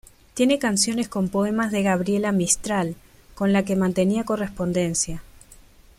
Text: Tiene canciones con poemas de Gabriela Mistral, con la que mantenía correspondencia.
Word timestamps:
Tiene 0.33 0.57
canciones 0.57 1.07
con 1.07 1.29
poemas 1.29 1.69
de 1.71 1.83
Gabriela 1.83 2.31
Mistral, 2.31 2.95
con 3.35 3.53
la 3.53 3.65
que 3.65 3.75
mantenía 3.75 4.23
correspondencia. 4.23 5.21